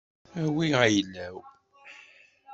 Awi 0.41 0.67
ayla-w. 0.83 1.37